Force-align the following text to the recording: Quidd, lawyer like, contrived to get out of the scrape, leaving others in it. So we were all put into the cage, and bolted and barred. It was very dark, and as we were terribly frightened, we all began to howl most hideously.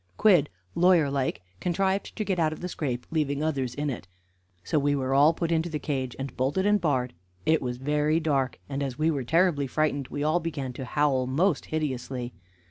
Quidd, 0.17 0.47
lawyer 0.73 1.11
like, 1.11 1.43
contrived 1.59 2.15
to 2.15 2.23
get 2.23 2.39
out 2.39 2.51
of 2.51 2.59
the 2.59 2.67
scrape, 2.67 3.05
leaving 3.11 3.43
others 3.43 3.75
in 3.75 3.87
it. 3.91 4.07
So 4.63 4.79
we 4.79 4.95
were 4.95 5.13
all 5.13 5.31
put 5.31 5.51
into 5.51 5.69
the 5.69 5.77
cage, 5.77 6.15
and 6.17 6.35
bolted 6.35 6.65
and 6.65 6.81
barred. 6.81 7.13
It 7.45 7.61
was 7.61 7.77
very 7.77 8.19
dark, 8.19 8.57
and 8.67 8.81
as 8.81 8.97
we 8.97 9.11
were 9.11 9.23
terribly 9.23 9.67
frightened, 9.67 10.07
we 10.07 10.23
all 10.23 10.39
began 10.39 10.73
to 10.73 10.85
howl 10.85 11.27
most 11.27 11.65
hideously. 11.67 12.33